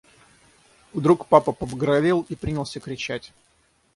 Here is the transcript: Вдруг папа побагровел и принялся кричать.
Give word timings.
Вдруг 0.93 1.27
папа 1.27 1.51
побагровел 1.51 2.25
и 2.27 2.35
принялся 2.35 2.79
кричать. 2.79 3.33